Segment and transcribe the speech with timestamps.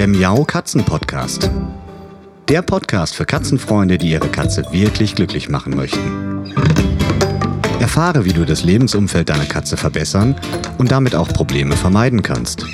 [0.00, 1.50] der Miau Katzen Podcast.
[2.48, 6.54] Der Podcast für Katzenfreunde, die ihre Katze wirklich glücklich machen möchten.
[7.80, 10.36] Erfahre, wie du das Lebensumfeld deiner Katze verbessern
[10.78, 12.64] und damit auch Probleme vermeiden kannst.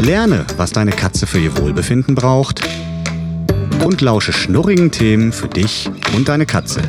[0.00, 2.60] Lerne, was deine Katze für ihr Wohlbefinden braucht
[3.84, 6.82] und lausche schnurrigen Themen für dich und deine Katze.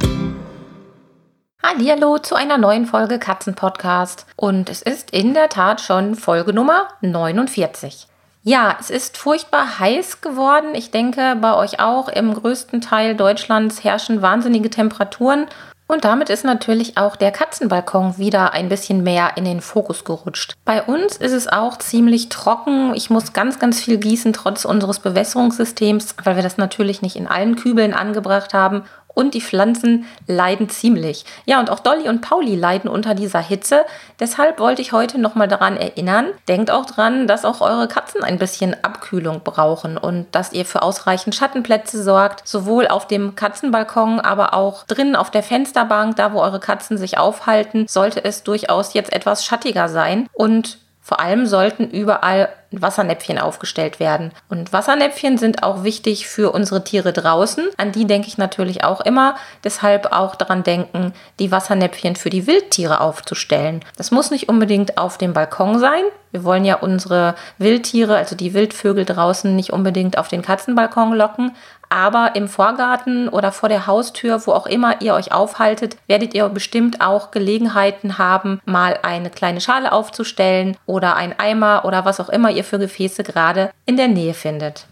[1.61, 6.87] Hallo zu einer neuen Folge Katzenpodcast und es ist in der Tat schon Folge Nummer
[7.01, 8.07] 49.
[8.45, 10.75] Ja, es ist furchtbar heiß geworden.
[10.75, 12.09] Ich denke, bei euch auch.
[12.09, 15.45] Im größten Teil Deutschlands herrschen wahnsinnige Temperaturen.
[15.87, 20.55] Und damit ist natürlich auch der Katzenbalkon wieder ein bisschen mehr in den Fokus gerutscht.
[20.65, 22.93] Bei uns ist es auch ziemlich trocken.
[22.95, 27.27] Ich muss ganz, ganz viel gießen, trotz unseres Bewässerungssystems, weil wir das natürlich nicht in
[27.27, 31.25] allen Kübeln angebracht haben und die Pflanzen leiden ziemlich.
[31.45, 33.85] Ja, und auch Dolly und Pauli leiden unter dieser Hitze.
[34.19, 38.37] Deshalb wollte ich heute nochmal daran erinnern, denkt auch dran, dass auch eure Katzen ein
[38.37, 44.53] bisschen Abkühlung brauchen und dass ihr für ausreichend Schattenplätze sorgt, sowohl auf dem Katzenbalkon, aber
[44.53, 49.13] auch drinnen auf der Fensterbank, da wo eure Katzen sich aufhalten, sollte es durchaus jetzt
[49.13, 52.47] etwas schattiger sein und vor allem sollten überall
[52.81, 54.31] Wassernäpfchen aufgestellt werden.
[54.49, 57.69] Und Wassernäpfchen sind auch wichtig für unsere Tiere draußen.
[57.77, 59.35] An die denke ich natürlich auch immer.
[59.63, 63.83] Deshalb auch daran denken, die Wassernäpfchen für die Wildtiere aufzustellen.
[63.97, 66.03] Das muss nicht unbedingt auf dem Balkon sein.
[66.33, 71.51] Wir wollen ja unsere Wildtiere, also die Wildvögel draußen, nicht unbedingt auf den Katzenbalkon locken.
[71.89, 76.49] Aber im Vorgarten oder vor der Haustür, wo auch immer ihr euch aufhaltet, werdet ihr
[76.49, 82.29] bestimmt auch Gelegenheiten haben, mal eine kleine Schale aufzustellen oder ein Eimer oder was auch
[82.29, 84.87] immer ihr für Gefäße gerade in der Nähe findet.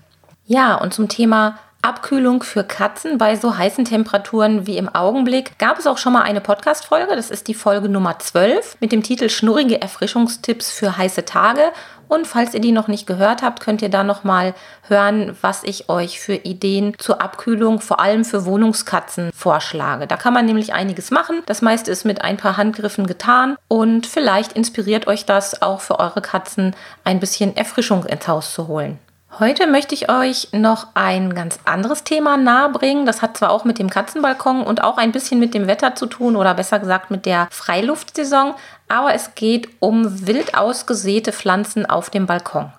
[0.46, 5.80] Ja, und zum Thema Abkühlung für Katzen bei so heißen Temperaturen wie im Augenblick gab
[5.80, 7.16] es auch schon mal eine Podcast-Folge.
[7.16, 11.62] Das ist die Folge Nummer 12 mit dem Titel Schnurrige Erfrischungstipps für heiße Tage.
[12.08, 14.54] Und falls ihr die noch nicht gehört habt, könnt ihr da noch mal
[14.90, 20.06] hören, was ich euch für Ideen zur Abkühlung, vor allem für Wohnungskatzen, vorschlage.
[20.06, 21.42] Da kann man nämlich einiges machen.
[21.48, 26.00] Das meiste ist mit ein paar Handgriffen getan und vielleicht inspiriert euch das auch für
[26.00, 29.00] eure Katzen, ein bisschen Erfrischung ins Haus zu holen.
[29.40, 33.06] Heute möchte ich euch noch ein ganz anderes Thema nahebringen.
[33.06, 36.06] Das hat zwar auch mit dem Katzenbalkon und auch ein bisschen mit dem Wetter zu
[36.06, 38.54] tun oder besser gesagt mit der Freiluftsaison,
[38.90, 42.74] aber es geht um wild ausgesäte Pflanzen auf dem Balkon.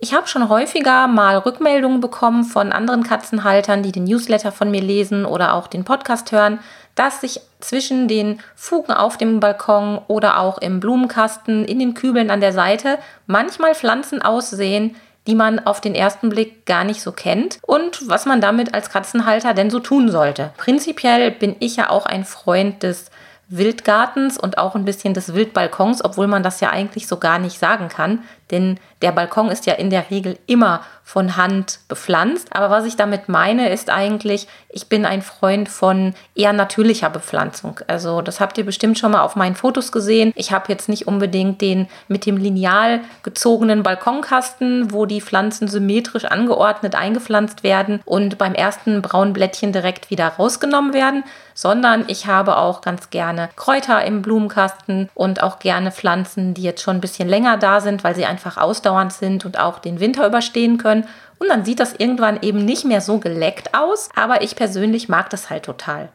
[0.00, 4.82] Ich habe schon häufiger mal Rückmeldungen bekommen von anderen Katzenhaltern, die den Newsletter von mir
[4.82, 6.58] lesen oder auch den Podcast hören,
[6.96, 12.32] dass sich zwischen den Fugen auf dem Balkon oder auch im Blumenkasten, in den Kübeln
[12.32, 12.98] an der Seite
[13.28, 14.96] manchmal Pflanzen aussehen,
[15.26, 18.90] die man auf den ersten Blick gar nicht so kennt und was man damit als
[18.90, 20.52] Katzenhalter denn so tun sollte.
[20.56, 23.10] Prinzipiell bin ich ja auch ein Freund des
[23.48, 27.58] Wildgartens und auch ein bisschen des Wildbalkons, obwohl man das ja eigentlich so gar nicht
[27.58, 28.20] sagen kann,
[28.52, 32.54] denn der Balkon ist ja in der Regel immer von Hand bepflanzt.
[32.54, 37.80] Aber was ich damit meine, ist eigentlich, ich bin ein Freund von eher natürlicher Bepflanzung.
[37.88, 40.32] Also das habt ihr bestimmt schon mal auf meinen Fotos gesehen.
[40.36, 46.24] Ich habe jetzt nicht unbedingt den mit dem lineal gezogenen Balkonkasten, wo die Pflanzen symmetrisch
[46.24, 51.24] angeordnet eingepflanzt werden und beim ersten braunen Blättchen direkt wieder rausgenommen werden,
[51.54, 56.82] sondern ich habe auch ganz gerne Kräuter im Blumenkasten und auch gerne Pflanzen, die jetzt
[56.82, 60.26] schon ein bisschen länger da sind, weil sie einfach ausdauernd sind und auch den Winter
[60.26, 61.06] überstehen können.
[61.38, 65.30] Und dann sieht das irgendwann eben nicht mehr so geleckt aus, aber ich persönlich mag
[65.30, 66.10] das halt total.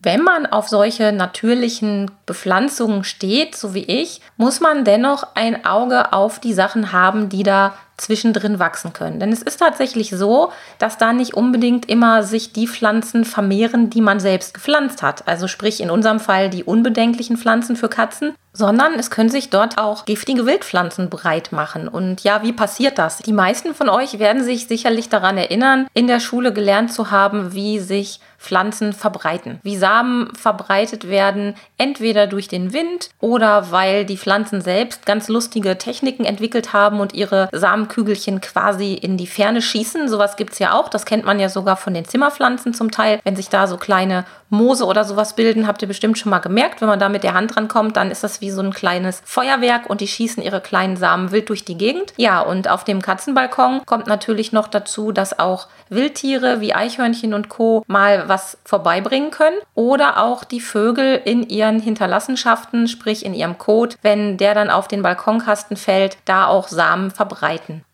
[0.00, 6.12] Wenn man auf solche natürlichen Bepflanzungen steht, so wie ich, muss man dennoch ein Auge
[6.12, 9.18] auf die Sachen haben, die da zwischendrin wachsen können.
[9.18, 14.00] Denn es ist tatsächlich so, dass da nicht unbedingt immer sich die Pflanzen vermehren, die
[14.00, 15.26] man selbst gepflanzt hat.
[15.26, 19.78] Also sprich in unserem Fall die unbedenklichen Pflanzen für Katzen, sondern es können sich dort
[19.78, 21.88] auch giftige Wildpflanzen breit machen.
[21.88, 23.18] Und ja, wie passiert das?
[23.18, 27.52] Die meisten von euch werden sich sicherlich daran erinnern, in der Schule gelernt zu haben,
[27.52, 29.60] wie sich Pflanzen verbreiten.
[29.62, 35.76] Wie Samen verbreitet werden, entweder durch den Wind oder weil die Pflanzen selbst ganz lustige
[35.76, 40.08] Techniken entwickelt haben und ihre Samenkügelchen quasi in die Ferne schießen.
[40.08, 40.88] Sowas gibt es ja auch.
[40.88, 43.20] Das kennt man ja sogar von den Zimmerpflanzen zum Teil.
[43.24, 46.80] Wenn sich da so kleine Moose oder sowas bilden, habt ihr bestimmt schon mal gemerkt.
[46.80, 49.20] Wenn man da mit der Hand dran kommt, dann ist das wie so ein kleines
[49.24, 52.14] Feuerwerk und die schießen ihre kleinen Samen wild durch die Gegend.
[52.16, 57.48] Ja, und auf dem Katzenbalkon kommt natürlich noch dazu, dass auch Wildtiere wie Eichhörnchen und
[57.48, 57.82] Co.
[57.86, 63.96] mal was vorbeibringen können oder auch die Vögel in ihren Hinterlassenschaften, sprich in ihrem Kot,
[64.02, 67.84] wenn der dann auf den Balkonkasten fällt, da auch Samen verbreiten.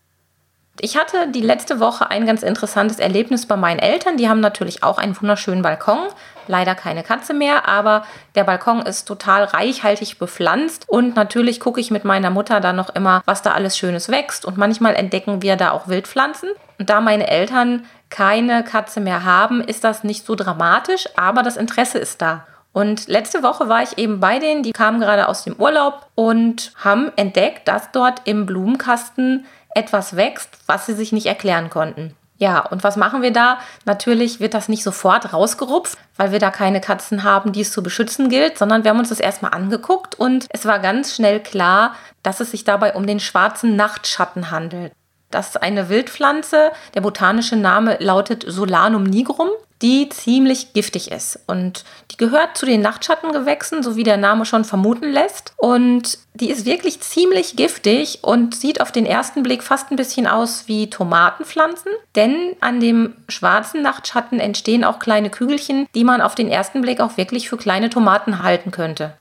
[0.81, 4.17] Ich hatte die letzte Woche ein ganz interessantes Erlebnis bei meinen Eltern.
[4.17, 6.07] Die haben natürlich auch einen wunderschönen Balkon
[6.47, 8.05] leider keine Katze mehr, aber
[8.35, 12.89] der Balkon ist total reichhaltig bepflanzt und natürlich gucke ich mit meiner Mutter dann noch
[12.89, 16.49] immer, was da alles Schönes wächst und manchmal entdecken wir da auch Wildpflanzen.
[16.77, 21.57] Und da meine Eltern keine Katze mehr haben, ist das nicht so dramatisch, aber das
[21.57, 22.45] Interesse ist da.
[22.73, 26.73] Und letzte Woche war ich eben bei denen, die kamen gerade aus dem Urlaub und
[26.83, 32.15] haben entdeckt, dass dort im Blumenkasten etwas wächst, was sie sich nicht erklären konnten.
[32.37, 33.59] Ja, und was machen wir da?
[33.85, 37.81] Natürlich wird das nicht sofort rausgerupft, weil wir da keine Katzen haben, die es zu
[37.81, 41.95] beschützen gilt, sondern wir haben uns das erstmal angeguckt und es war ganz schnell klar,
[42.23, 44.91] dass es sich dabei um den schwarzen Nachtschatten handelt.
[45.31, 46.71] Das ist eine Wildpflanze.
[46.93, 49.49] Der botanische Name lautet Solanum nigrum,
[49.81, 51.39] die ziemlich giftig ist.
[51.47, 55.53] Und die gehört zu den Nachtschattengewächsen, so wie der Name schon vermuten lässt.
[55.57, 60.27] Und die ist wirklich ziemlich giftig und sieht auf den ersten Blick fast ein bisschen
[60.27, 61.91] aus wie Tomatenpflanzen.
[62.15, 67.01] Denn an dem schwarzen Nachtschatten entstehen auch kleine Kügelchen, die man auf den ersten Blick
[67.01, 69.13] auch wirklich für kleine Tomaten halten könnte.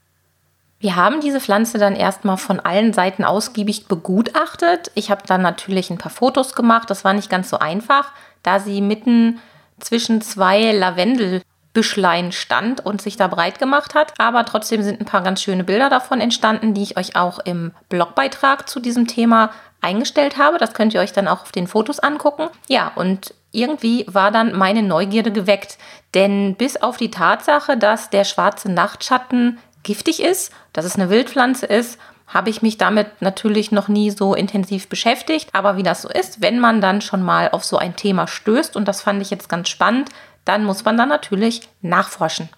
[0.79, 4.91] Wir haben diese Pflanze dann erstmal von allen Seiten ausgiebig begutachtet.
[4.95, 6.91] Ich habe dann natürlich ein paar Fotos gemacht.
[6.91, 8.12] Das war nicht ganz so einfach,
[8.43, 9.41] da sie mitten
[9.81, 14.15] zwischen zwei Lavendelbüschlein stand und sich da breit gemacht hat.
[14.19, 17.73] Aber trotzdem sind ein paar ganz schöne Bilder davon entstanden, die ich euch auch im
[17.88, 19.50] Blogbeitrag zu diesem Thema
[19.81, 20.59] eingestellt habe.
[20.59, 22.49] Das könnt ihr euch dann auch auf den Fotos angucken.
[22.69, 25.79] Ja, und irgendwie war dann meine Neugierde geweckt.
[26.15, 31.67] Denn bis auf die Tatsache, dass der schwarze Nachtschatten giftig ist, dass es eine Wildpflanze
[31.67, 31.99] ist,
[32.35, 35.51] habe ich mich damit natürlich noch nie so intensiv beschäftigt.
[35.53, 38.77] Aber wie das so ist, wenn man dann schon mal auf so ein Thema stößt,
[38.77, 40.11] und das fand ich jetzt ganz spannend,
[40.45, 42.49] dann muss man dann natürlich nachforschen.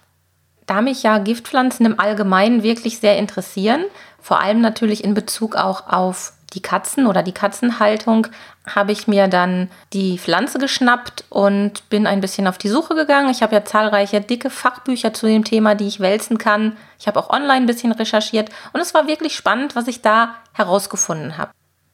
[0.65, 3.85] Da mich ja Giftpflanzen im Allgemeinen wirklich sehr interessieren,
[4.19, 8.27] vor allem natürlich in Bezug auch auf die Katzen oder die Katzenhaltung,
[8.67, 13.29] habe ich mir dann die Pflanze geschnappt und bin ein bisschen auf die Suche gegangen.
[13.29, 16.77] Ich habe ja zahlreiche dicke Fachbücher zu dem Thema, die ich wälzen kann.
[16.99, 20.35] Ich habe auch online ein bisschen recherchiert und es war wirklich spannend, was ich da
[20.53, 21.51] herausgefunden habe.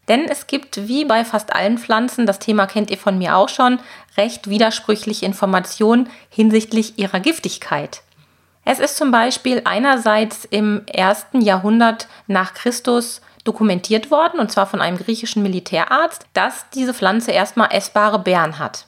[0.07, 3.49] Denn es gibt, wie bei fast allen Pflanzen, das Thema kennt ihr von mir auch
[3.49, 3.79] schon,
[4.17, 8.01] recht widersprüchliche Informationen hinsichtlich ihrer Giftigkeit.
[8.65, 14.81] Es ist zum Beispiel einerseits im ersten Jahrhundert nach Christus dokumentiert worden, und zwar von
[14.81, 18.87] einem griechischen Militärarzt, dass diese Pflanze erstmal essbare Beeren hat.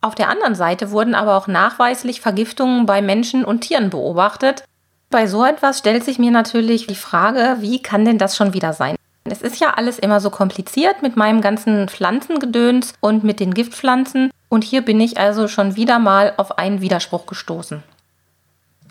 [0.00, 4.64] Auf der anderen Seite wurden aber auch nachweislich Vergiftungen bei Menschen und Tieren beobachtet.
[5.10, 8.72] Bei so etwas stellt sich mir natürlich die Frage, wie kann denn das schon wieder
[8.72, 8.96] sein?
[9.24, 14.30] Es ist ja alles immer so kompliziert mit meinem ganzen Pflanzengedöns und mit den Giftpflanzen
[14.48, 17.84] und hier bin ich also schon wieder mal auf einen Widerspruch gestoßen.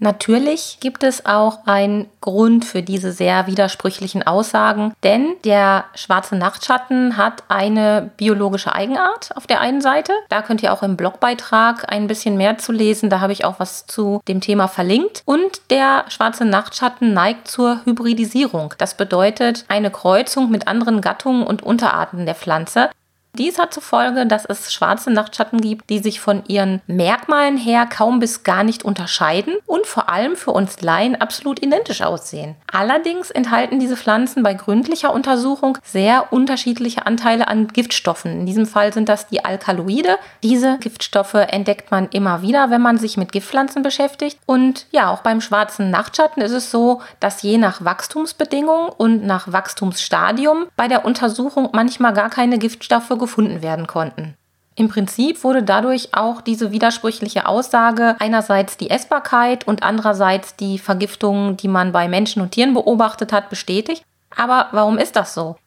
[0.04, 7.18] Natürlich gibt es auch einen Grund für diese sehr widersprüchlichen Aussagen, denn der schwarze Nachtschatten
[7.18, 10.12] hat eine biologische Eigenart auf der einen Seite.
[10.30, 13.12] Da könnt ihr auch im Blogbeitrag ein bisschen mehr zu lesen.
[13.12, 15.22] Da habe ich auch was zu dem Thema verlinkt.
[15.26, 18.74] Und der schwarze Nachtschatten neigt zur Hybridisierung.
[18.80, 22.90] Das bedeutet eine Kreuzung mit anderen Gattungen und Unterarten der Pflanze.
[23.38, 27.86] Dies hat zur Folge, dass es schwarze Nachtschatten gibt, die sich von ihren Merkmalen her
[27.86, 32.56] kaum bis gar nicht unterscheiden und vor allem für uns Laien absolut identisch aussehen.
[32.70, 38.42] Allerdings enthalten diese Pflanzen bei gründlicher Untersuchung sehr unterschiedliche Anteile an Giftstoffen.
[38.42, 40.18] In diesem Fall sind das die Alkaloide.
[40.44, 44.40] Diese Giftstoffe entdeckt man immer wieder, wenn man sich mit Giftpflanzen beschäftigt.
[44.46, 49.50] Und ja, auch beim schwarzen Nachtschatten ist es so, dass je nach Wachstumsbedingungen und nach
[49.52, 54.36] Wachstumsstadium bei der Untersuchung manchmal gar keine Giftstoffe gefunden werden konnten.
[54.76, 61.56] Im Prinzip wurde dadurch auch diese widersprüchliche Aussage einerseits die Essbarkeit und andererseits die Vergiftung,
[61.56, 64.04] die man bei Menschen und Tieren beobachtet hat, bestätigt.
[64.36, 65.58] Aber warum ist das so?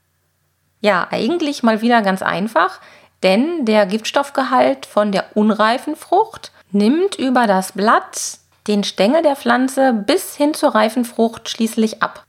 [0.80, 2.80] Ja, eigentlich mal wieder ganz einfach,
[3.22, 9.92] denn der Giftstoffgehalt von der unreifen Frucht nimmt über das Blatt den Stängel der Pflanze
[9.92, 12.23] bis hin zur reifen Frucht schließlich ab.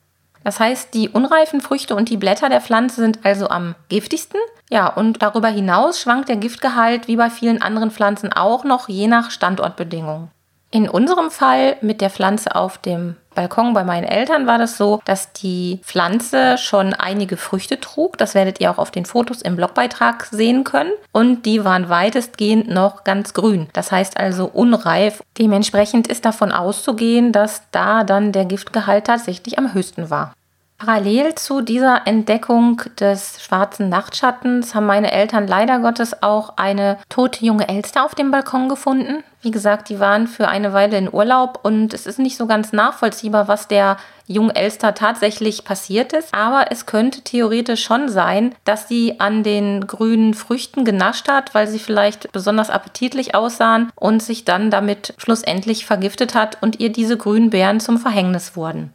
[0.46, 4.40] Das heißt, die unreifen Früchte und die Blätter der Pflanze sind also am giftigsten.
[4.70, 9.08] Ja, und darüber hinaus schwankt der Giftgehalt wie bei vielen anderen Pflanzen auch noch je
[9.08, 10.30] nach Standortbedingungen.
[10.70, 15.02] In unserem Fall mit der Pflanze auf dem Balkon bei meinen Eltern war das so,
[15.06, 18.18] dass die Pflanze schon einige Früchte trug.
[18.18, 20.92] Das werdet ihr auch auf den Fotos im Blogbeitrag sehen können.
[21.12, 23.68] Und die waren weitestgehend noch ganz grün.
[23.74, 25.22] Das heißt also unreif.
[25.38, 30.34] Dementsprechend ist davon auszugehen, dass da dann der Giftgehalt tatsächlich am höchsten war.
[30.78, 37.46] Parallel zu dieser Entdeckung des schwarzen Nachtschattens haben meine Eltern leider Gottes auch eine tote
[37.46, 39.24] junge Elster auf dem Balkon gefunden.
[39.42, 42.74] Wie gesagt, die waren für eine Weile in Urlaub und es ist nicht so ganz
[42.74, 43.96] nachvollziehbar, was der
[44.28, 46.34] jungen Elster tatsächlich passiert ist.
[46.34, 51.68] Aber es könnte theoretisch schon sein, dass sie an den grünen Früchten genascht hat, weil
[51.68, 57.16] sie vielleicht besonders appetitlich aussahen und sich dann damit schlussendlich vergiftet hat und ihr diese
[57.16, 58.92] grünen Beeren zum Verhängnis wurden.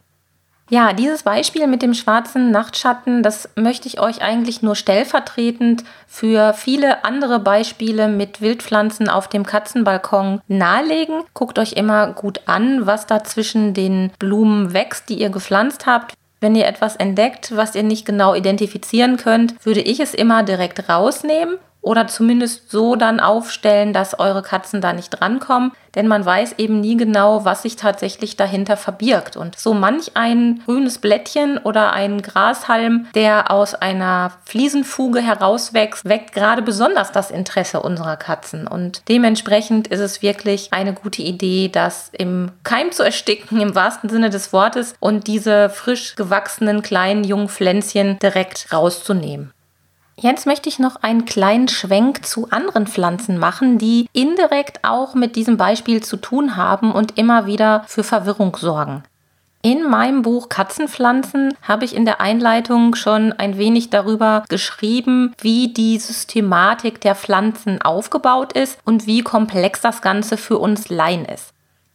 [0.73, 6.53] Ja, dieses Beispiel mit dem schwarzen Nachtschatten, das möchte ich euch eigentlich nur stellvertretend für
[6.53, 11.23] viele andere Beispiele mit Wildpflanzen auf dem Katzenbalkon nahelegen.
[11.33, 16.13] Guckt euch immer gut an, was da zwischen den Blumen wächst, die ihr gepflanzt habt.
[16.39, 20.87] Wenn ihr etwas entdeckt, was ihr nicht genau identifizieren könnt, würde ich es immer direkt
[20.87, 26.55] rausnehmen oder zumindest so dann aufstellen, dass eure Katzen da nicht drankommen, denn man weiß
[26.57, 29.35] eben nie genau, was sich tatsächlich dahinter verbirgt.
[29.35, 36.33] Und so manch ein grünes Blättchen oder ein Grashalm, der aus einer Fliesenfuge herauswächst, weckt
[36.33, 38.67] gerade besonders das Interesse unserer Katzen.
[38.67, 44.09] Und dementsprechend ist es wirklich eine gute Idee, das im Keim zu ersticken, im wahrsten
[44.09, 49.51] Sinne des Wortes, und diese frisch gewachsenen kleinen jungen Pflänzchen direkt rauszunehmen.
[50.17, 55.35] Jetzt möchte ich noch einen kleinen Schwenk zu anderen Pflanzen machen, die indirekt auch mit
[55.35, 59.03] diesem Beispiel zu tun haben und immer wieder für Verwirrung sorgen.
[59.63, 65.71] In meinem Buch Katzenpflanzen habe ich in der Einleitung schon ein wenig darüber geschrieben, wie
[65.71, 71.53] die Systematik der Pflanzen aufgebaut ist und wie komplex das Ganze für uns Laien ist.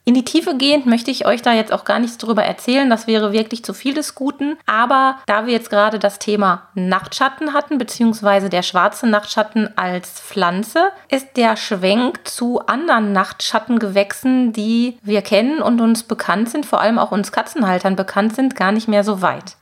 [0.09, 2.89] In die Tiefe gehend möchte ich euch da jetzt auch gar nichts drüber erzählen.
[2.89, 4.57] Das wäre wirklich zu viel des Guten.
[4.65, 10.93] Aber da wir jetzt gerade das Thema Nachtschatten hatten, beziehungsweise der schwarze Nachtschatten als Pflanze,
[11.09, 17.01] ist der Schwenk zu anderen Nachtschattengewächsen, die wir kennen und uns bekannt sind, vor allem
[17.01, 19.57] auch uns Katzenhaltern bekannt sind, gar nicht mehr so weit.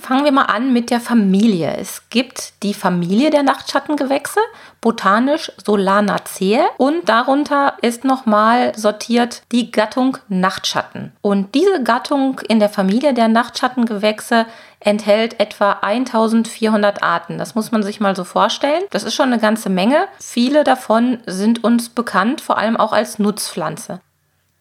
[0.00, 1.76] Fangen wir mal an mit der Familie.
[1.76, 4.40] Es gibt die Familie der Nachtschattengewächse,
[4.80, 11.12] botanisch Solanaceae und darunter ist nochmal sortiert die Gattung Nachtschatten.
[11.20, 14.46] Und diese Gattung in der Familie der Nachtschattengewächse
[14.80, 17.36] enthält etwa 1400 Arten.
[17.36, 18.84] Das muss man sich mal so vorstellen.
[18.90, 20.06] Das ist schon eine ganze Menge.
[20.20, 24.00] Viele davon sind uns bekannt, vor allem auch als Nutzpflanze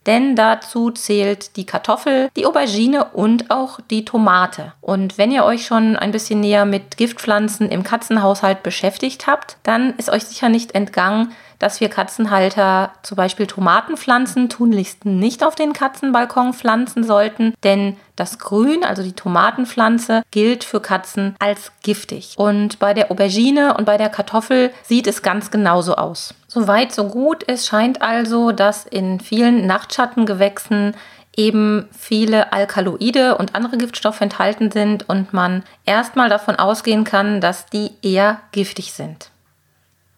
[0.07, 4.73] denn dazu zählt die Kartoffel, die Aubergine und auch die Tomate.
[4.81, 9.93] Und wenn ihr euch schon ein bisschen näher mit Giftpflanzen im Katzenhaushalt beschäftigt habt, dann
[9.97, 15.73] ist euch sicher nicht entgangen, dass wir Katzenhalter zum Beispiel Tomatenpflanzen tunlichst nicht auf den
[15.73, 22.33] Katzenbalkon pflanzen sollten, denn das Grün, also die Tomatenpflanze, gilt für Katzen als giftig.
[22.37, 26.33] Und bei der Aubergine und bei der Kartoffel sieht es ganz genauso aus.
[26.57, 27.43] Soweit, so gut.
[27.45, 30.95] Es scheint also, dass in vielen Nachtschattengewächsen
[31.35, 37.67] eben viele Alkaloide und andere Giftstoffe enthalten sind und man erstmal davon ausgehen kann, dass
[37.67, 39.29] die eher giftig sind.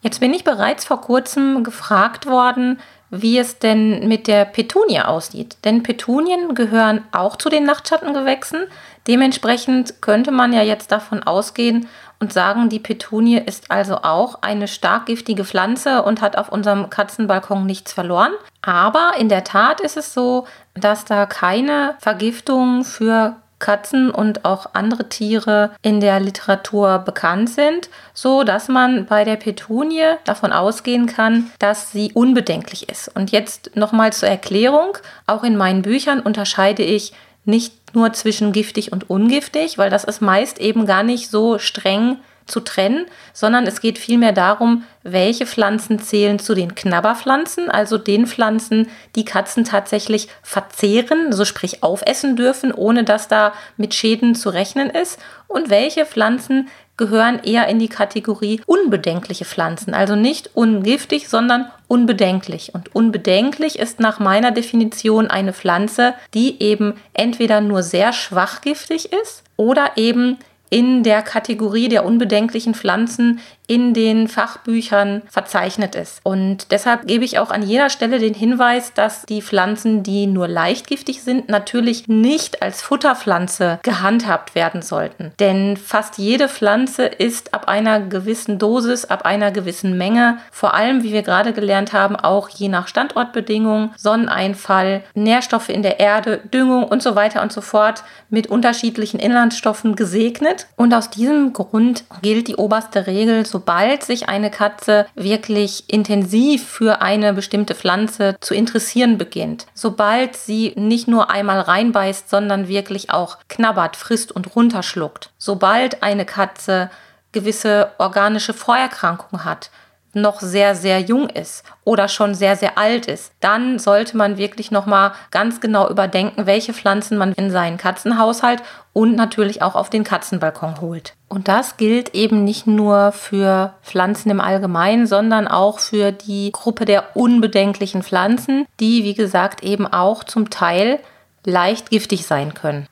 [0.02, 2.80] Jetzt bin ich bereits vor kurzem gefragt worden,
[3.10, 5.58] wie es denn mit der Petunie aussieht.
[5.66, 8.68] Denn Petunien gehören auch zu den Nachtschattengewächsen.
[9.08, 14.68] Dementsprechend könnte man ja jetzt davon ausgehen und sagen, die Petunie ist also auch eine
[14.68, 18.34] stark giftige Pflanze und hat auf unserem Katzenbalkon nichts verloren.
[18.62, 24.68] Aber in der Tat ist es so, dass da keine Vergiftung für Katzen und auch
[24.74, 31.06] andere Tiere in der Literatur bekannt sind, so dass man bei der Petunie davon ausgehen
[31.06, 33.14] kann, dass sie unbedenklich ist.
[33.16, 34.98] Und jetzt nochmal zur Erklärung,
[35.28, 37.14] auch in meinen Büchern unterscheide ich
[37.50, 42.18] nicht nur zwischen giftig und ungiftig, weil das ist meist eben gar nicht so streng
[42.50, 48.28] zu trennen, sondern es geht vielmehr darum, welche Pflanzen zählen zu den Knabberpflanzen, also den
[48.28, 54.50] Pflanzen, die Katzen tatsächlich verzehren, so sprich aufessen dürfen, ohne dass da mit Schäden zu
[54.50, 61.30] rechnen ist, und welche Pflanzen gehören eher in die Kategorie unbedenkliche Pflanzen, also nicht ungiftig,
[61.30, 62.76] sondern unbedenklich.
[62.76, 69.14] Und unbedenklich ist nach meiner Definition eine Pflanze, die eben entweder nur sehr schwach giftig
[69.14, 70.38] ist oder eben
[70.70, 76.22] in der Kategorie der unbedenklichen Pflanzen in den Fachbüchern verzeichnet ist.
[76.24, 80.48] Und deshalb gebe ich auch an jeder Stelle den Hinweis, dass die Pflanzen, die nur
[80.48, 85.34] leicht giftig sind, natürlich nicht als Futterpflanze gehandhabt werden sollten.
[85.40, 91.04] Denn fast jede Pflanze ist ab einer gewissen Dosis, ab einer gewissen Menge, vor allem,
[91.04, 96.86] wie wir gerade gelernt haben, auch je nach Standortbedingungen, Sonneneinfall, Nährstoffe in der Erde, Düngung
[96.86, 100.66] und so weiter und so fort mit unterschiedlichen Inhaltsstoffen gesegnet.
[100.76, 106.66] Und aus diesem Grund gilt die oberste Regel, so sobald sich eine Katze wirklich intensiv
[106.66, 113.10] für eine bestimmte Pflanze zu interessieren beginnt, sobald sie nicht nur einmal reinbeißt, sondern wirklich
[113.10, 116.90] auch knabbert, frisst und runterschluckt, sobald eine Katze
[117.34, 119.72] gewisse organische Vorerkrankungen hat,
[120.14, 124.72] noch sehr, sehr jung ist oder schon sehr, sehr alt ist, dann sollte man wirklich
[124.72, 128.62] nochmal ganz genau überdenken, welche Pflanzen man in seinen Katzenhaushalt
[128.94, 131.14] und natürlich auch auf den Katzenbalkon holt.
[131.28, 136.86] Und das gilt eben nicht nur für Pflanzen im Allgemeinen, sondern auch für die Gruppe
[136.86, 141.00] der unbedenklichen Pflanzen, die, wie gesagt, eben auch zum Teil
[141.46, 142.88] leicht giftig sein können.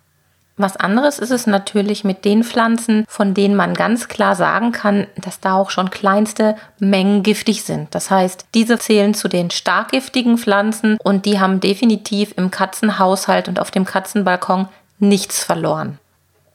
[0.58, 5.06] Was anderes ist es natürlich mit den Pflanzen, von denen man ganz klar sagen kann,
[5.16, 7.94] dass da auch schon kleinste Mengen giftig sind.
[7.94, 13.48] Das heißt, diese zählen zu den stark giftigen Pflanzen und die haben definitiv im Katzenhaushalt
[13.48, 16.00] und auf dem Katzenbalkon nichts verloren.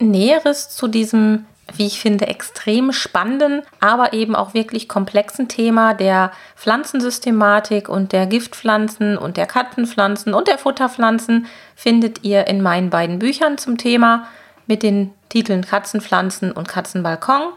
[0.01, 6.33] Näheres zu diesem wie ich finde, extrem spannenden, aber eben auch wirklich komplexen Thema der
[6.57, 13.19] Pflanzensystematik und der Giftpflanzen und der Katzenpflanzen und der Futterpflanzen findet ihr in meinen beiden
[13.19, 14.27] Büchern zum Thema
[14.67, 17.53] mit den Titeln Katzenpflanzen und Katzenbalkon.